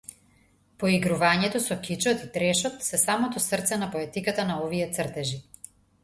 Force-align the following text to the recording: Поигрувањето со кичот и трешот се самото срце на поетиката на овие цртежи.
Поигрувањето 0.83 1.59
со 1.65 1.75
кичот 1.87 2.23
и 2.27 2.29
трешот 2.37 2.79
се 2.85 2.99
самото 3.01 3.43
срце 3.45 3.77
на 3.83 3.89
поетиката 3.97 4.47
на 4.53 4.55
овие 4.63 4.89
цртежи. 4.97 5.39